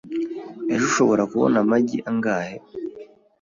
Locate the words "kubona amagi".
1.31-1.97